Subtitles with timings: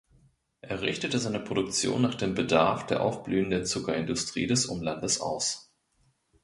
[0.61, 5.71] Er richtete seine Produktion nach dem Bedarf der aufblühenden Zuckerindustrie des Umlandes aus.